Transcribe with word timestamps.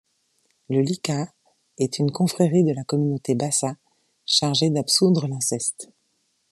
Le 0.67 0.81
Likaa 0.81 1.31
est 1.77 1.99
une 1.99 2.09
confrérie 2.09 2.63
de 2.63 2.73
la 2.73 2.83
communauté 2.83 3.35
Bassa 3.35 3.75
chargée 4.25 4.71
d'absoudre 4.71 5.27
l’inceste. 5.27 5.91